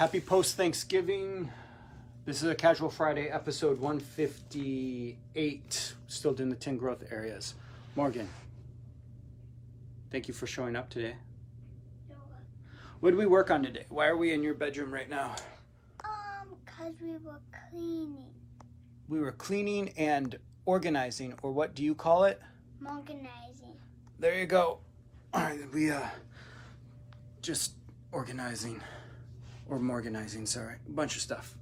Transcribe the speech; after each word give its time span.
Happy 0.00 0.18
post 0.18 0.56
Thanksgiving. 0.56 1.52
This 2.24 2.42
is 2.42 2.48
a 2.48 2.54
Casual 2.54 2.88
Friday, 2.88 3.28
episode 3.28 3.78
158. 3.80 5.94
Still 6.08 6.32
doing 6.32 6.48
the 6.48 6.56
10 6.56 6.78
growth 6.78 7.04
areas. 7.10 7.52
Morgan, 7.96 8.26
thank 10.10 10.26
you 10.26 10.32
for 10.32 10.46
showing 10.46 10.74
up 10.74 10.88
today. 10.88 11.16
What 13.00 13.10
did 13.10 13.18
we 13.18 13.26
work 13.26 13.50
on 13.50 13.62
today? 13.62 13.84
Why 13.90 14.06
are 14.06 14.16
we 14.16 14.32
in 14.32 14.42
your 14.42 14.54
bedroom 14.54 14.90
right 14.90 15.10
now? 15.10 15.36
Um, 16.02 16.56
cause 16.64 16.94
we 17.02 17.18
were 17.18 17.42
cleaning, 17.70 18.32
We 19.06 19.20
were 19.20 19.32
cleaning 19.32 19.90
and 19.98 20.38
organizing, 20.64 21.34
or 21.42 21.52
what 21.52 21.74
do 21.74 21.84
you 21.84 21.94
call 21.94 22.24
it? 22.24 22.40
organizing. 22.82 23.76
There 24.18 24.38
you 24.38 24.46
go. 24.46 24.78
All 25.34 25.42
right, 25.42 25.60
we 25.74 25.90
uh 25.90 26.08
just 27.42 27.74
organizing 28.12 28.80
or 29.70 29.78
morganizing, 29.78 30.44
sorry. 30.46 30.74
A 30.86 30.90
bunch 30.90 31.16
of 31.16 31.22
stuff. 31.22 31.54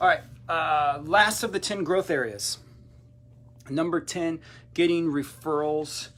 All 0.00 0.08
right, 0.08 0.20
uh 0.48 1.00
last 1.04 1.42
of 1.42 1.52
the 1.52 1.60
10 1.60 1.84
growth 1.84 2.10
areas. 2.10 2.58
Number 3.70 4.00
10, 4.00 4.40
getting 4.74 5.10
referrals. 5.10 6.08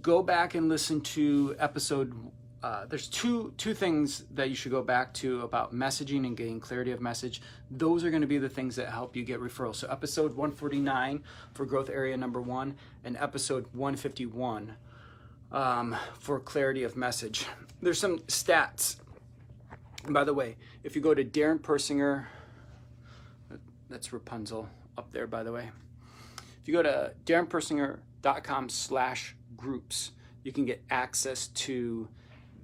Go 0.00 0.22
back 0.22 0.54
and 0.54 0.68
listen 0.68 1.00
to 1.00 1.56
episode 1.58 2.14
uh, 2.62 2.84
there's 2.86 3.08
two 3.08 3.54
two 3.56 3.72
things 3.72 4.24
that 4.34 4.50
you 4.50 4.54
should 4.54 4.70
go 4.70 4.82
back 4.82 5.14
to 5.14 5.40
about 5.42 5.74
messaging 5.74 6.26
and 6.26 6.36
getting 6.36 6.60
clarity 6.60 6.92
of 6.92 7.00
message. 7.00 7.40
Those 7.70 8.04
are 8.04 8.10
going 8.10 8.20
to 8.20 8.26
be 8.26 8.36
the 8.36 8.50
things 8.50 8.76
that 8.76 8.90
help 8.90 9.16
you 9.16 9.24
get 9.24 9.40
referrals. 9.40 9.76
So 9.76 9.88
episode 9.88 10.32
149 10.32 11.22
for 11.54 11.64
growth 11.64 11.88
area 11.88 12.16
number 12.16 12.40
one, 12.40 12.76
and 13.02 13.16
episode 13.16 13.66
151 13.72 14.76
um, 15.52 15.96
for 16.18 16.38
clarity 16.38 16.84
of 16.84 16.96
message. 16.96 17.46
There's 17.80 17.98
some 17.98 18.18
stats. 18.20 18.96
And 20.04 20.14
by 20.14 20.24
the 20.24 20.34
way, 20.34 20.56
if 20.82 20.96
you 20.96 21.02
go 21.02 21.14
to 21.14 21.24
Darren 21.24 21.60
Persinger, 21.60 22.26
that's 23.88 24.12
Rapunzel 24.12 24.68
up 24.96 25.12
there, 25.12 25.26
by 25.26 25.42
the 25.42 25.52
way. 25.52 25.70
If 26.62 26.68
you 26.68 26.74
go 26.74 26.82
to 26.82 27.12
darrenpersinger.com 27.24 28.68
slash 28.68 29.36
groups, 29.56 30.12
you 30.44 30.52
can 30.52 30.64
get 30.64 30.82
access 30.90 31.48
to 31.48 32.08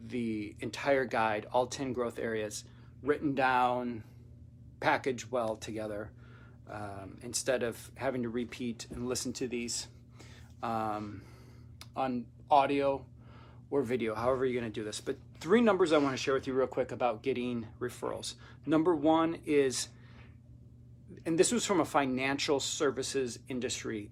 the 0.07 0.55
entire 0.61 1.05
guide, 1.05 1.47
all 1.53 1.67
10 1.67 1.93
growth 1.93 2.19
areas, 2.19 2.65
written 3.03 3.35
down, 3.35 4.05
packaged 4.81 5.31
well 5.31 5.57
together, 5.57 6.11
um, 6.71 7.19
instead 7.23 7.63
of 7.63 7.91
having 7.97 8.23
to 8.23 8.29
repeat 8.29 8.87
and 8.91 9.09
listen 9.09 9.33
to 9.33 9.49
these 9.49 9.89
um, 10.63 11.23
on 11.97 12.27
audio 12.51 13.05
or 13.71 13.83
video, 13.83 14.15
however 14.15 14.45
you're 14.45 14.61
going 14.61 14.73
to 14.73 14.81
do 14.81 14.85
this. 14.85 15.01
But 15.01 15.17
three 15.41 15.61
numbers 15.61 15.93
I 15.93 15.99
want 15.99 16.13
to 16.13 16.23
share 16.23 16.35
with 16.35 16.47
you 16.47 16.55
real 16.55 16.67
quick 16.67 16.93
about 16.93 17.23
getting 17.23 17.67
referrals. 17.81 18.35
Number 18.65 18.95
one 18.95 19.39
is, 19.45 19.89
and 21.25 21.39
this 21.39 21.53
was 21.53 21.65
from 21.65 21.81
a 21.81 21.85
financial 21.85 22.61
services 22.61 23.39
industry 23.49 24.11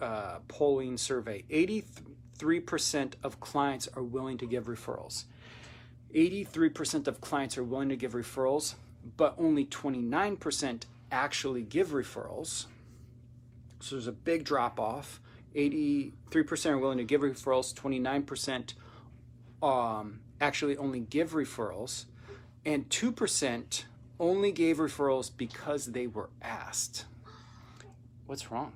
uh, 0.00 0.38
polling 0.48 0.96
survey 0.96 1.44
83% 1.50 3.14
of 3.22 3.40
clients 3.40 3.88
are 3.94 4.02
willing 4.02 4.38
to 4.38 4.46
give 4.46 4.66
referrals. 4.66 5.24
83% 6.14 7.08
of 7.08 7.20
clients 7.20 7.58
are 7.58 7.64
willing 7.64 7.88
to 7.88 7.96
give 7.96 8.12
referrals, 8.12 8.74
but 9.16 9.34
only 9.38 9.64
29% 9.64 10.82
actually 11.10 11.62
give 11.62 11.88
referrals. 11.88 12.66
So 13.80 13.96
there's 13.96 14.06
a 14.06 14.12
big 14.12 14.44
drop 14.44 14.78
off. 14.78 15.20
83% 15.54 16.70
are 16.70 16.78
willing 16.78 16.98
to 16.98 17.04
give 17.04 17.20
referrals, 17.20 17.74
29% 17.74 18.74
um, 19.66 20.20
actually 20.40 20.76
only 20.76 21.00
give 21.00 21.32
referrals, 21.32 22.06
and 22.64 22.88
2% 22.88 23.84
only 24.18 24.52
gave 24.52 24.78
referrals 24.78 25.30
because 25.34 25.86
they 25.86 26.06
were 26.06 26.30
asked. 26.42 27.04
What's 28.26 28.50
wrong? 28.50 28.72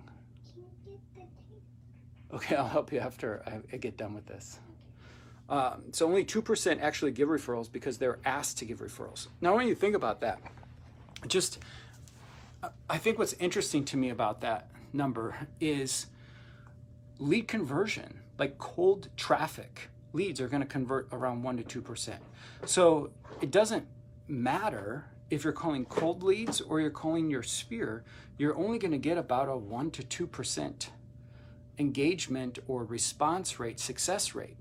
Okay, 2.33 2.57
I'll 2.57 2.69
help 2.69 2.93
you 2.93 2.99
after 2.99 3.43
I, 3.47 3.61
I 3.73 3.79
get 3.79 3.97
done 3.97 4.15
with 4.15 4.27
this. 4.27 4.59
Um, 5.49 5.85
so 5.93 6.07
only 6.07 6.25
2% 6.25 6.83
actually 6.83 7.13
give 7.13 7.29
referrals 7.29 7.73
because 7.73 7.97
they're 7.97 8.19
asked 8.25 8.59
to 8.59 8.67
give 8.67 8.81
referrals. 8.81 9.29
Now, 9.41 9.57
when 9.57 9.67
you 9.67 9.75
think 9.75 9.97
about 9.97 10.21
that, 10.21 10.41
just 11.27 11.59
I 12.91 12.99
think 12.99 13.19
what's 13.19 13.33
interesting 13.35 13.85
to 13.87 13.97
me 13.97 14.11
about 14.11 14.43
that 14.43 14.69
number 14.93 15.49
is 15.61 16.07
lead 17.19 17.49
conversion, 17.49 18.21
like 18.39 18.59
cold 18.59 19.09
traffic 19.17 19.91
leads 20.13 20.41
are 20.41 20.49
going 20.49 20.63
to 20.63 20.69
convert 20.69 21.09
around 21.13 21.43
1 21.43 21.63
to 21.63 21.83
2%. 21.83 22.15
So 22.65 23.11
it 23.41 23.51
doesn't 23.51 23.87
matter 24.27 25.07
if 25.31 25.45
you're 25.45 25.53
calling 25.53 25.85
cold 25.85 26.23
leads 26.23 26.61
or 26.61 26.81
you're 26.81 26.91
calling 26.91 27.31
your 27.31 27.43
sphere, 27.43 28.05
you're 28.39 28.57
only 28.57 28.79
going 28.79 28.93
to 28.93 28.99
get 28.99 29.19
about 29.19 29.49
a 29.49 29.57
1 29.57 29.91
to 29.93 30.27
2% 30.27 30.89
engagement 31.79 32.59
or 32.67 32.85
response 32.85 33.61
rate, 33.61 33.79
success 33.79 34.35
rate. 34.35 34.57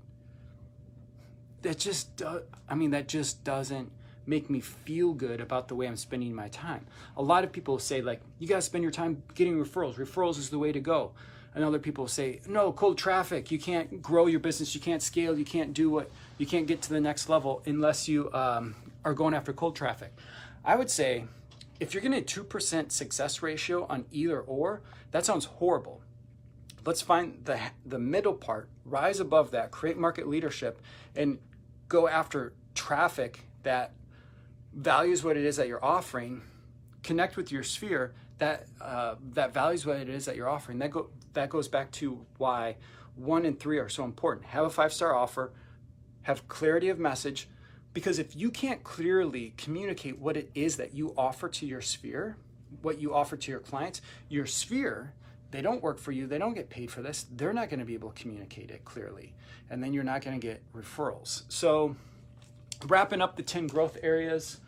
That 1.62 1.78
just, 1.78 2.16
do, 2.16 2.42
I 2.68 2.74
mean, 2.74 2.90
that 2.90 3.08
just 3.08 3.42
doesn't 3.44 3.90
make 4.26 4.50
me 4.50 4.60
feel 4.60 5.14
good 5.14 5.40
about 5.40 5.68
the 5.68 5.74
way 5.74 5.86
I'm 5.86 5.96
spending 5.96 6.34
my 6.34 6.48
time. 6.48 6.86
A 7.16 7.22
lot 7.22 7.44
of 7.44 7.50
people 7.50 7.78
say, 7.78 8.02
like, 8.02 8.20
you 8.38 8.46
got 8.46 8.56
to 8.56 8.62
spend 8.62 8.82
your 8.82 8.92
time 8.92 9.22
getting 9.34 9.56
referrals. 9.56 9.94
Referrals 9.94 10.38
is 10.38 10.50
the 10.50 10.58
way 10.58 10.70
to 10.70 10.80
go. 10.80 11.12
And 11.58 11.64
other 11.64 11.80
people 11.80 12.06
say, 12.06 12.40
no, 12.46 12.70
cold 12.70 12.98
traffic. 12.98 13.50
You 13.50 13.58
can't 13.58 14.00
grow 14.00 14.26
your 14.26 14.38
business. 14.38 14.76
You 14.76 14.80
can't 14.80 15.02
scale. 15.02 15.36
You 15.36 15.44
can't 15.44 15.74
do 15.74 15.90
what, 15.90 16.08
you 16.38 16.46
can't 16.46 16.68
get 16.68 16.82
to 16.82 16.90
the 16.90 17.00
next 17.00 17.28
level 17.28 17.62
unless 17.66 18.06
you 18.06 18.32
um, 18.32 18.76
are 19.04 19.12
going 19.12 19.34
after 19.34 19.52
cold 19.52 19.74
traffic. 19.74 20.12
I 20.64 20.76
would 20.76 20.88
say, 20.88 21.24
if 21.80 21.92
you're 21.92 22.00
getting 22.00 22.20
a 22.20 22.22
2% 22.22 22.92
success 22.92 23.42
ratio 23.42 23.86
on 23.88 24.04
either 24.12 24.38
or, 24.38 24.82
that 25.10 25.26
sounds 25.26 25.46
horrible 25.46 26.00
let's 26.84 27.02
find 27.02 27.44
the 27.44 27.60
the 27.84 27.98
middle 27.98 28.32
part 28.32 28.66
rise 28.86 29.20
above 29.20 29.50
that 29.50 29.70
create 29.70 29.98
market 29.98 30.26
leadership 30.26 30.80
and 31.14 31.38
go 31.88 32.08
after 32.08 32.54
traffic 32.74 33.40
that 33.62 33.92
values 34.72 35.24
what 35.24 35.36
it 35.36 35.44
is 35.44 35.56
that 35.56 35.68
you're 35.68 35.84
offering 35.84 36.40
connect 37.02 37.36
with 37.36 37.50
your 37.50 37.62
sphere 37.62 38.14
that 38.38 38.66
uh, 38.80 39.16
that 39.32 39.52
values 39.52 39.84
what 39.84 39.96
it 39.96 40.08
is 40.08 40.24
that 40.24 40.36
you're 40.36 40.48
offering 40.48 40.78
that 40.78 40.90
go 40.90 41.10
that 41.32 41.48
goes 41.48 41.68
back 41.68 41.90
to 41.92 42.24
why 42.38 42.76
one 43.14 43.44
and 43.44 43.58
three 43.58 43.78
are 43.78 43.88
so 43.88 44.04
important 44.04 44.46
have 44.46 44.64
a 44.64 44.70
five 44.70 44.92
star 44.92 45.14
offer 45.14 45.52
have 46.22 46.46
clarity 46.48 46.88
of 46.88 46.98
message 46.98 47.48
because 47.92 48.18
if 48.18 48.36
you 48.36 48.50
can't 48.50 48.84
clearly 48.84 49.54
communicate 49.56 50.18
what 50.18 50.36
it 50.36 50.50
is 50.54 50.76
that 50.76 50.94
you 50.94 51.12
offer 51.16 51.48
to 51.48 51.66
your 51.66 51.80
sphere 51.80 52.36
what 52.82 53.00
you 53.00 53.14
offer 53.14 53.36
to 53.36 53.50
your 53.50 53.60
clients 53.60 54.00
your 54.28 54.46
sphere 54.46 55.14
they 55.50 55.62
don't 55.62 55.82
work 55.82 55.98
for 55.98 56.12
you, 56.12 56.26
they 56.26 56.38
don't 56.38 56.54
get 56.54 56.68
paid 56.68 56.90
for 56.90 57.02
this, 57.02 57.26
they're 57.30 57.52
not 57.52 57.70
going 57.70 57.80
to 57.80 57.86
be 57.86 57.94
able 57.94 58.10
to 58.10 58.20
communicate 58.20 58.70
it 58.70 58.84
clearly. 58.84 59.34
And 59.70 59.82
then 59.82 59.92
you're 59.92 60.04
not 60.04 60.22
going 60.22 60.38
to 60.38 60.46
get 60.46 60.62
referrals. 60.72 61.42
So, 61.48 61.96
wrapping 62.86 63.20
up 63.20 63.36
the 63.36 63.42
10 63.42 63.66
growth 63.66 63.96
areas, 64.02 64.60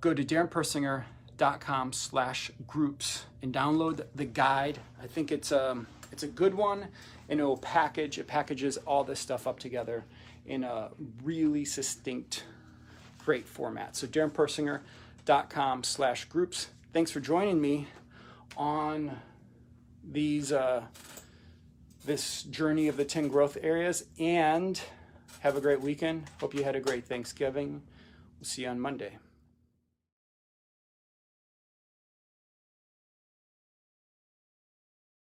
go 0.00 0.14
to 0.14 0.24
darrenpersinger.com 0.24 1.92
slash 1.92 2.50
groups 2.66 3.24
and 3.42 3.52
download 3.52 4.04
the 4.14 4.24
guide. 4.24 4.78
I 5.02 5.06
think 5.06 5.32
it's, 5.32 5.52
um, 5.52 5.86
it's 6.12 6.22
a 6.22 6.28
good 6.28 6.54
one 6.54 6.88
and 7.28 7.40
it 7.40 7.44
will 7.44 7.56
package, 7.56 8.18
it 8.18 8.26
packages 8.26 8.76
all 8.78 9.04
this 9.04 9.20
stuff 9.20 9.46
up 9.46 9.58
together 9.58 10.04
in 10.46 10.64
a 10.64 10.90
really 11.22 11.64
succinct, 11.64 12.44
great 13.24 13.46
format. 13.46 13.94
So 13.96 14.06
darrenpersinger.com 14.06 15.84
slash 15.84 16.24
groups. 16.24 16.68
Thanks 16.92 17.10
for 17.10 17.20
joining 17.20 17.60
me 17.60 17.86
on 18.56 19.16
these 20.02 20.52
uh, 20.52 20.82
this 22.04 22.42
journey 22.44 22.88
of 22.88 22.96
the 22.96 23.04
10 23.04 23.28
growth 23.28 23.58
areas 23.62 24.04
and 24.18 24.80
have 25.40 25.56
a 25.56 25.60
great 25.60 25.80
weekend 25.80 26.24
hope 26.40 26.54
you 26.54 26.64
had 26.64 26.74
a 26.74 26.80
great 26.80 27.04
thanksgiving 27.04 27.82
we'll 28.38 28.46
see 28.46 28.62
you 28.62 28.68
on 28.68 28.80
monday 28.80 29.18